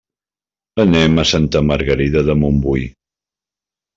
Anem 0.83 1.19
a 1.23 1.25
Santa 1.33 1.61
Margarida 1.67 2.25
de 2.31 2.37
Montbui. 2.45 2.87